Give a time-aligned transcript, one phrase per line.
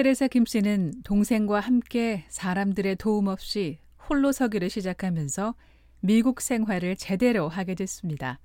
[0.00, 5.54] 테레사 김 씨는 동생과 함께 사람들의 도움 없이 홀로 서기를 시작하면서
[6.00, 8.40] 미국 생활을 제대로 하게 됐습니다.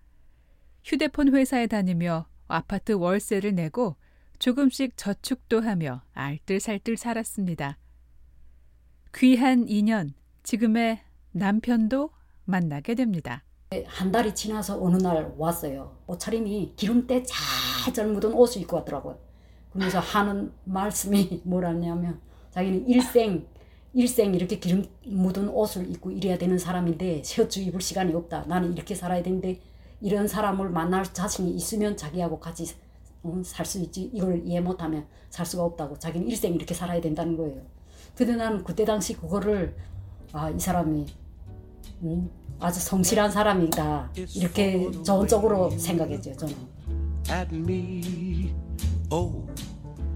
[0.83, 3.96] 휴대폰 회사에 다니며 아파트 월세를 내고
[4.38, 7.78] 조금씩 저축도 하며 알뜰살뜰 살았습니다.
[9.15, 10.13] 귀한 인연,
[10.44, 10.99] 지금의
[11.31, 12.10] 남편도
[12.44, 13.46] 만나게 됩니다.
[13.85, 15.99] 한 달이 지나서 어느 날 왔어요.
[16.08, 19.34] 옷차림이 기름때 잘잘 묻은 옷을 입고 왔더라고요.
[19.76, 22.20] 그러면서 하는 말씀이 뭐라냐면
[22.52, 23.45] 자기는 일생
[23.93, 28.45] 일생 이렇게 기름 묻은 옷을 입고 이래야 되는 사람인데 셔츠 입을 시간이 없다.
[28.48, 29.59] 나는 이렇게 살아야 되는데
[30.01, 32.73] 이런 사람을 만날 자신이 있으면 자기하고 같이
[33.23, 34.09] 어, 살수 있지.
[34.13, 35.98] 이걸 이해 못하면 살 수가 없다고.
[35.99, 37.62] 자기는 일생 이렇게 살아야 된다는 거예요.
[38.15, 39.76] 근데 나는 그때 당시 그거를
[40.34, 41.05] 아 이 사람이
[42.03, 42.29] 음,
[42.59, 44.91] 아주 성실한 사람이다 이렇게
[45.27, 46.55] 쪽으로 생각했죠 저는.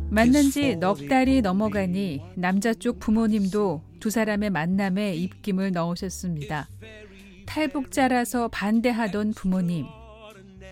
[0.10, 6.68] 만난 지 넉 달이 넘어가니 남자 쪽 부모님도 두 사람의 만남에 입김을 넣으셨습니다.
[7.46, 9.86] 탈북자라서 반대하던 부모님.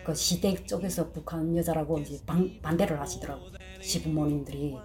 [0.05, 3.41] 그 시댁 쪽에서 북한 여자라고 이제 반, 반대를 하시더라고
[3.81, 4.75] 시부모님들이.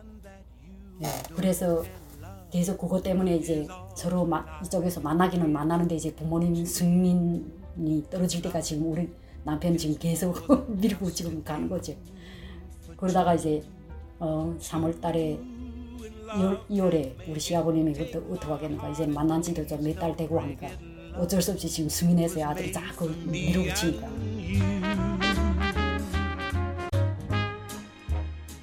[1.00, 1.84] 네, 그래서
[2.50, 8.90] 계속 그것 때문에 이제 서로 마, 이쪽에서 만나기는 만나는데 이제 부모님 승인이 떨어질 때가 지금
[8.92, 9.08] 우리
[9.44, 10.36] 남편 지금 계속
[10.80, 11.94] 밀고 지금 가는 거죠.
[13.02, 13.60] 그러다가 이제
[14.20, 15.36] 어, 3월 달에
[16.36, 20.68] 2월, 2월에 우리 시아버님이 그때 어떻게 하겠는가 이제 만난 지도 좀 몇 달 되고 하니까
[21.16, 24.06] 어쩔 수 없이 지금 승인해서 아들이 자꾸 밀어붙이니까.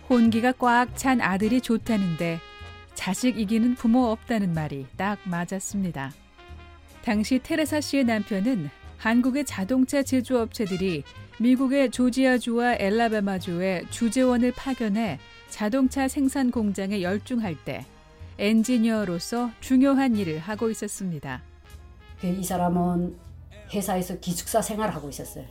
[0.09, 2.39] 혼기가 꽉 찬 아들이 좋다는데
[2.95, 6.13] 자식 이기는 부모 없다는 말이 딱 맞았습니다.
[7.03, 11.03] 당시 테레사 씨의 남편은 한국의 자동차 제조업체들이
[11.39, 17.85] 미국의 조지아주와 엘라바마주에 주재원을 파견해 자동차 생산 공장에 열중할 때
[18.37, 21.41] 엔지니어로서 중요한 일을 하고 있었습니다.
[22.19, 23.17] 그이 사람은
[23.73, 25.45] 회사에서 기숙사 생활을 하고 있었어요.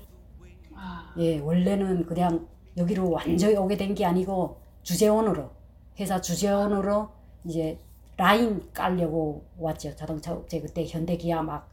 [1.19, 5.50] 예, 원래는 그냥 여기로 완전히 오게 된 게 아니고 주재원으로
[5.99, 7.09] 회사 주재원으로
[7.44, 7.78] 이제
[8.16, 9.94] 라인 깔려고 왔죠.
[9.97, 11.69] 자동차 업체 그때 현대기아 막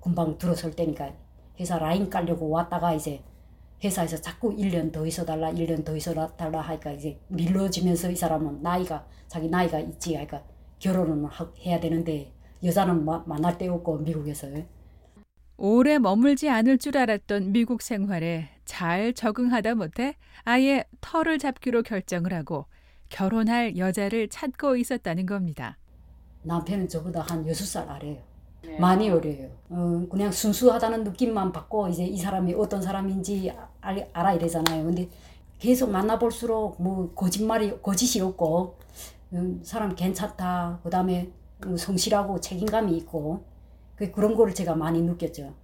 [0.00, 1.12] 금방 들어설 때니까
[1.58, 3.22] 회사 라인 깔려고 왔다가 이제
[3.82, 8.62] 회사에서 자꾸 1년 더 있어 달라 1년 더 있어 달라 하니까 이제 밀러지면서 이 사람은
[8.62, 10.42] 나이가 자기 나이가 있지 하니까
[10.78, 11.28] 결혼을
[11.60, 12.32] 해야 되는데
[12.64, 14.48] 여자는 마, 만날 데 없고 미국에서
[15.58, 22.66] 오래 머물지 않을 줄 알았던 미국 생활에 잘 적응하다 못해 아예 터를 잡기로 결정을 하고
[23.08, 25.78] 결혼할 여자를 찾고 있었다는 겁니다.
[26.42, 28.18] 남편은 저보다 한 6살 아래요.
[28.66, 28.78] 네.
[28.78, 29.48] 많이 어려요.
[29.68, 34.84] 어, 그냥 순수하다는 느낌만 받고 이제 이 사람이 어떤 사람인지 알, 알아야 되잖아요.
[34.84, 35.08] 근데
[35.58, 38.76] 계속 만나볼수록 뭐 거짓말이 거짓이 없고
[39.32, 40.80] 음, 사람 괜찮다.
[40.82, 41.30] 그다음에
[41.64, 43.44] 뭐 성실하고 책임감이 있고
[43.96, 45.54] 그 그런 거를 제가 많이 느꼈죠.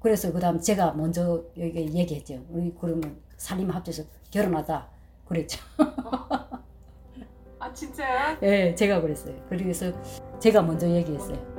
[0.00, 2.44] 그래서 그다음 제가 먼저 여기 얘기했죠.
[2.50, 4.88] 우리 그러면 살림 합쳐서 결혼하자
[5.24, 5.60] 그랬죠.
[7.58, 8.38] 아 진짜요?
[8.40, 9.34] 네, 제가 그랬어요.
[9.48, 9.92] 그래서
[10.38, 11.55] 제가 먼저 얘기했어요.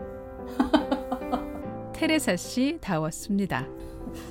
[1.98, 3.66] 테레사 씨 다웠습니다.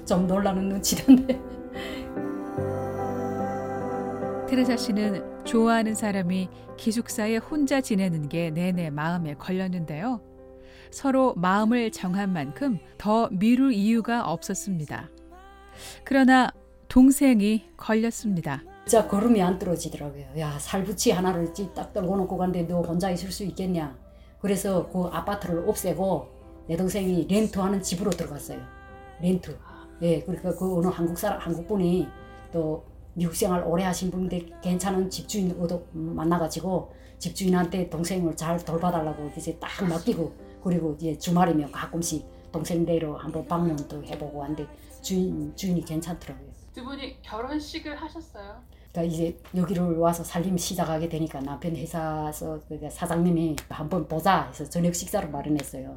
[0.06, 1.41] 좀 놀라는 눈치던데.
[4.49, 10.21] 테레사 씨는 좋아하는 사람이 기숙사에 혼자 지내는 게 내내 마음에 걸렸는데요.
[10.93, 15.10] 서로 마음을 정한 만큼 더 미룰 이유가 없었습니다.
[16.05, 16.53] 그러나
[16.87, 18.62] 동생이 걸렸습니다.
[18.87, 20.25] 진짜 걸음이 안 떨어지더라고요.
[20.38, 23.99] 야 살부치 하나를 딱 떨고 놓고 갔는데 너 혼자 있을 수 있겠냐.
[24.41, 26.36] 그래서 그 아파트를 없애고
[26.69, 28.60] 내 동생이 렌트하는 집으로 들어갔어요.
[29.21, 29.56] 렌트.
[30.03, 32.06] 예, 그러니까 그 어느 한국 사람 한국 분이
[32.53, 32.84] 또
[33.15, 39.71] 미국 생활 오래 하신 분인데 괜찮은 집주인 얻어 만나가지고 집주인한테 동생을 잘 돌봐달라고 이제 딱
[39.88, 44.66] 맡기고 그리고 이제 주말이면 가끔씩 동생 댁로 한번 방문도 해보고 한데
[45.00, 46.50] 주인 주인이 괜찮더라고요.
[46.75, 48.60] 두 분이 결혼식을 하셨어요?
[48.93, 54.94] 그러니까 이제 여기를 와서 살림 시작하게 되니까 남편 회사에서 그러니까 사장님이 한번 보자 해서 저녁
[54.94, 55.96] 식사를 마련했어요.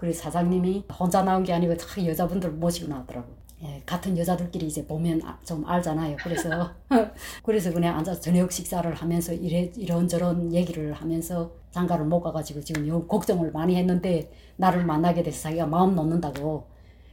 [0.00, 3.28] 그래서 사장님이 혼자 나온 게 아니고 다 여자분들 모시고 나왔더라고.
[3.62, 6.16] 예, 같은 여자들끼리 이제 보면 아, 좀 알잖아요.
[6.24, 6.72] 그래서
[7.44, 13.06] 그래서 그냥 앉아서 저녁 식사를 하면서 이래 이런저런 얘기를 하면서 장가를 못 가가지고 지금 요
[13.06, 16.66] 걱정을 많이 했는데 나를 만나게 돼서 자기가 마음 놓는다고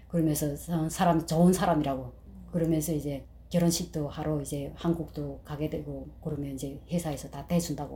[0.07, 0.55] 그러면서
[0.87, 2.13] 사람 좋은 사람이라고
[2.53, 7.93] 그러면서 이제 결혼식도 하러 이제 한국도 가게 되고 그러면 이제 회사에서 다 대준다고.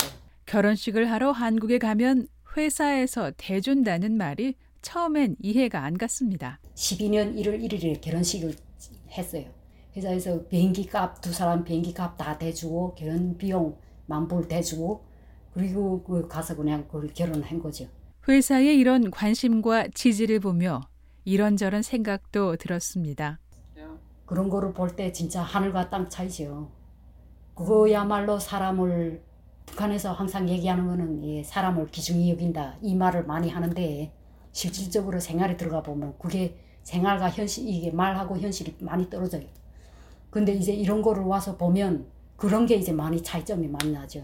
[0.47, 2.27] 결혼식을 하러 한국에 가면
[2.57, 6.59] 회사에서 대준다는 말이 처음엔 이해가 안 갔습니다.
[6.75, 8.55] 12년 1월 1일에 결혼식을
[9.11, 9.45] 했어요.
[9.95, 15.03] 회사에서 비행기 값, 두 사람 비행기 값 다 대주고, 결혼 비용 만불 대주고,
[15.53, 17.87] 그리고 그 가서 그냥 그걸 결혼한 거죠.
[18.27, 20.81] 회사의 이런 관심과 지지를 보며
[21.25, 23.39] 이런저런 생각도 들었습니다.
[24.25, 26.71] 그런 거를 볼 때 진짜 하늘과 땅 차이죠.
[27.53, 29.21] 그거야말로 사람을
[29.65, 34.11] 북한에서 항상 얘기하는 거는 예, 사람을 기중히 여긴다 이 말을 많이 하는데
[34.51, 39.45] 실질적으로 생활에 들어가 보면 그게 생활과 현실 이게 말하고 현실이 많이 떨어져요.
[40.29, 42.05] 근데 이제 이런 거를 와서 보면
[42.35, 44.23] 그런 게 이제 많이 차이점이 많이 나죠.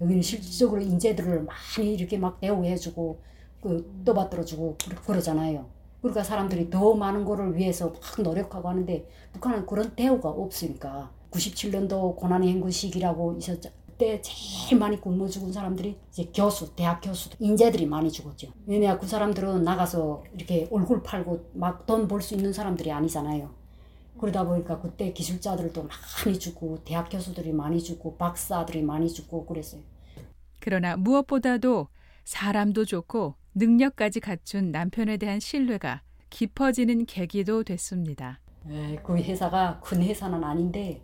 [0.00, 3.20] 여기는 실질적으로 인재들을 많이 이렇게 막 대우해주고
[3.60, 5.66] 그 떠받들어주고 그러잖아요.
[6.00, 12.48] 그러니까 사람들이 더 많은 거를 위해서 막 노력하고 하는데 북한은 그런 대우가 없으니까 97년도 고난의
[12.48, 13.70] 행군 시기라고 있었죠.
[14.00, 18.50] 그때 제일 많이 굶어 죽은 사람들이 이제 교수, 대학 교수, 인재들이 많이 죽었죠.
[18.64, 23.50] 왜냐 그 사람들은 나가서 이렇게 얼굴 팔고 막 돈 벌 수 있는 사람들이 아니잖아요.
[24.18, 25.86] 그러다 보니까 그때 기술자들도
[26.24, 29.82] 많이 죽고 대학 교수들이 많이 죽고 박사들이 많이 죽고 그랬어요.
[30.60, 31.88] 그러나 무엇보다도
[32.24, 36.00] 사람도 좋고 능력까지 갖춘 남편에 대한 신뢰가
[36.30, 38.40] 깊어지는 계기도 됐습니다.
[38.64, 41.02] 네, 그 회사가 큰 회사는 아닌데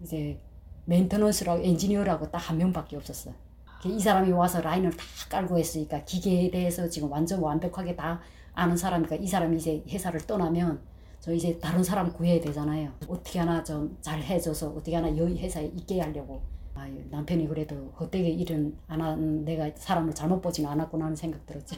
[0.00, 0.38] 이제
[0.84, 3.32] 멘테넌스라고 엔지니어라고 딱 한 명밖에 없었어.
[3.84, 8.20] 이 사람이 와서 라인을 다 깔고 했으니까 기계에 대해서 지금 완전 완벽하게 다
[8.54, 10.80] 아는 사람이니까 이 사람이 이제 회사를 떠나면
[11.20, 12.92] 저 이제 다른 사람 구해야 되잖아요.
[13.08, 16.42] 어떻게 하나 좀 잘 해줘서 어떻게 하나 여기 회사에 있게 하려고.
[16.74, 21.76] 아유, 남편이 그래도 헛되게 일은 안 한 내가 사람을 잘못 보지는 않았구나 하는 생각 들었죠.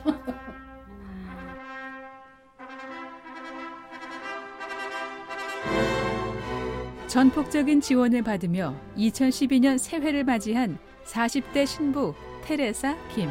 [7.14, 12.12] 전폭적인 지원을 받으며 2012년 새해를 맞이한 40대 신부
[12.43, 13.31] 테레사 김.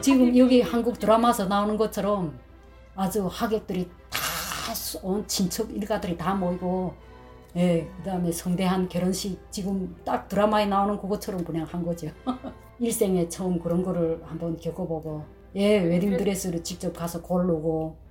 [0.00, 2.38] 지금 여기 한국 드라마에서 나오는 것처럼
[2.94, 4.20] 아주 하객들이 다
[5.02, 6.94] 온 친척 일가들이 다 모이고
[7.56, 12.08] 예, 그다음에 성대한 결혼식 지금 딱 드라마에 나오는 그것처럼 그냥 한 거죠.
[12.78, 15.24] 일생에 처음 그런 거를 한번 겪어보고
[15.56, 18.05] 예, 웨딩 드레스를 직접 가서 고르고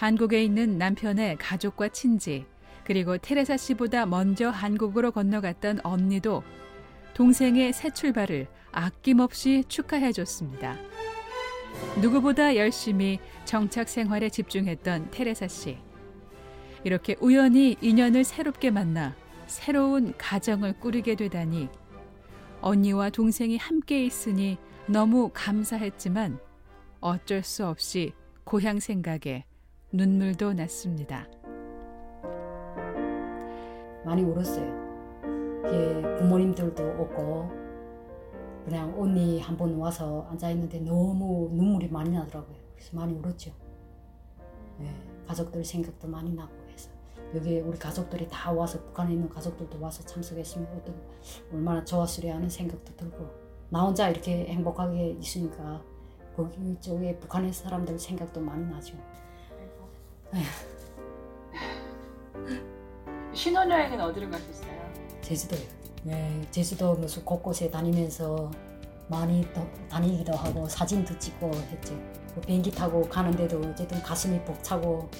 [0.00, 2.46] 한국에 있는 남편의 가족과 친지,
[2.84, 6.42] 그리고 테레사 씨보다 먼저 한국으로 건너갔던 언니도
[7.12, 10.78] 동생의 새 출발을 아낌없이 축하해 줬습니다.
[12.00, 15.76] 누구보다 열심히 정착 생활에 집중했던 테레사 씨.
[16.82, 19.14] 이렇게 우연히 인연을 새롭게 만나
[19.48, 21.68] 새로운 가정을 꾸리게 되다니
[22.62, 24.56] 언니와 동생이 함께 있으니
[24.86, 26.38] 너무 감사했지만
[27.00, 28.14] 어쩔 수 없이
[28.44, 29.44] 고향 생각에
[29.92, 31.26] 눈물도 났습니다.
[34.04, 34.90] 많이 울었어요.
[35.66, 37.50] 예, 부모님들도 없고
[38.64, 42.56] 그냥 언니 한 번 와서 앉아 있는데 너무 눈물이 많이 나더라고요.
[42.74, 43.50] 그래서 많이 울었죠.
[44.80, 44.94] 예,
[45.26, 46.90] 가족들 생각도 많이 나고 해서
[47.34, 50.94] 여기 우리 가족들이 다 와서 북한에 있는 가족들도 와서 참석했으면 어떤
[51.52, 53.28] 얼마나 좋았으려 하는 생각도 들고
[53.70, 55.82] 나 혼자 이렇게 행복하게 있으니까
[56.36, 58.94] 거기 쪽에 북한의 사람들 생각도 많이 나죠.
[63.32, 64.70] 신혼여행은 어디로 가셨어요?
[65.22, 65.60] 제주도요.
[66.02, 68.50] 네, 제주도 무슨 곳곳에 다니면서
[69.08, 71.94] 많이 더 다니기도 하고 사진도 찍고 했죠.
[72.34, 75.10] 그 비행기 타고 가는데도 어쨌든 가슴이 벅차고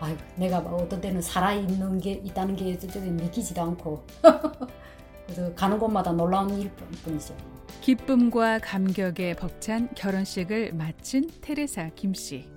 [0.00, 2.78] 아유 내가 막 어떤 때는 살아 있는 게 있다는 게
[3.10, 4.04] 믿기지도 않고
[5.26, 7.36] 그래서 가는 곳마다 놀라운 일뿐이죠.
[7.80, 12.55] 기쁨과 감격에 벅찬 결혼식을 마친 테레사 김 씨.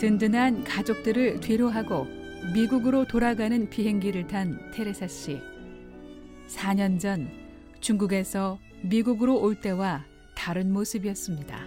[0.00, 2.06] 든든한 가족들을 뒤로 하고
[2.54, 5.38] 미국으로 돌아가는 비행기를 탄 테레사 씨.
[6.48, 7.28] 4년 전
[7.80, 11.66] 중국에서 미국으로 올 때와 다른 모습이었습니다.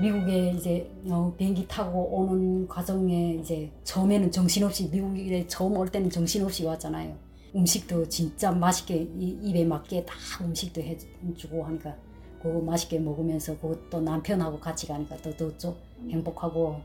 [0.00, 6.64] 미국에 이제 어, 비행기 타고 오는 과정에 이제 처음에는 정신없이 미국에 처음 올 때는 정신없이
[6.64, 7.16] 왔잖아요.
[7.54, 11.96] 음식도 진짜 맛있게 입에 맞게 다 음식도 해주고 하니까
[12.42, 15.74] 그거 맛있게 먹으면서 그것도 남편하고 같이 가니까 더, 더
[16.08, 16.80] 행복하고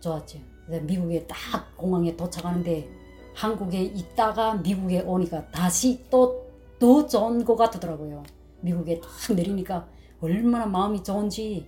[0.00, 0.38] 좋았죠.
[0.82, 2.88] 미국에 딱 공항에 도착하는데
[3.34, 6.44] 한국에 있다가 미국에 오니까 다시 또
[6.78, 8.22] 더 좋은 것 같더라고요.
[8.60, 9.86] 미국에 딱 내리니까
[10.20, 11.66] 얼마나 마음이 좋은지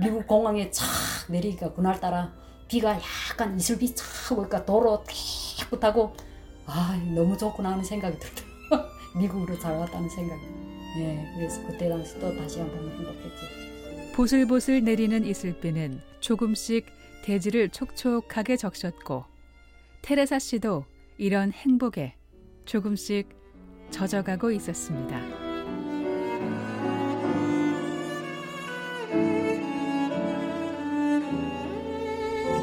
[0.00, 0.86] 미국 공항에 착
[1.28, 2.32] 내리니까 그날따라
[2.68, 2.96] 비가
[3.30, 5.02] 약간 이슬비 착 오니까 도로
[5.58, 6.14] 깨끗하고
[6.66, 8.90] 아 너무 좋구나 하는 생각이 들더라고요.
[9.18, 10.61] 미국으로 잘 왔다는 생각이.
[10.98, 14.12] 예, 그래서 그때 당시 또 다시 한 번 행복했죠.
[14.14, 16.86] 보슬보슬 내리는 이슬비는 조금씩
[17.24, 19.24] 대지를 촉촉하게 적셨고
[20.02, 20.84] 테레사 씨도
[21.16, 22.14] 이런 행복에
[22.66, 23.28] 조금씩
[23.90, 25.20] 젖어가고 있었습니다.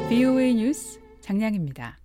[0.08, 1.99] VOA 뉴스 장량입니다.